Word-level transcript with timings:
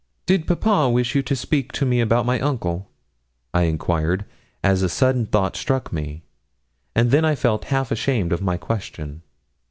'Did 0.25 0.47
papa 0.47 0.89
wish 0.89 1.13
you 1.13 1.21
to 1.21 1.35
speak 1.35 1.71
to 1.71 1.85
me 1.85 2.01
about 2.01 2.25
my 2.25 2.39
uncle?' 2.39 2.89
I 3.53 3.65
enquired, 3.65 4.25
as 4.63 4.81
a 4.81 4.89
sudden 4.89 5.27
thought 5.27 5.55
struck 5.55 5.93
me; 5.93 6.23
and 6.95 7.11
then 7.11 7.23
I 7.23 7.35
felt 7.35 7.65
half 7.65 7.91
ashamed 7.91 8.33
of 8.33 8.41
my 8.41 8.57
question. 8.57 9.21